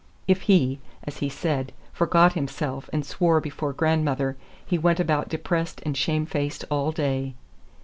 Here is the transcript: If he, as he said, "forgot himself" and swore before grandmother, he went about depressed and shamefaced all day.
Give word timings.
If 0.27 0.41
he, 0.49 0.79
as 1.03 1.17
he 1.17 1.29
said, 1.29 1.73
"forgot 1.93 2.33
himself" 2.33 2.89
and 2.91 3.05
swore 3.05 3.39
before 3.39 3.71
grandmother, 3.71 4.35
he 4.65 4.79
went 4.79 4.99
about 4.99 5.29
depressed 5.29 5.79
and 5.85 5.95
shamefaced 5.95 6.65
all 6.71 6.91
day. 6.91 7.35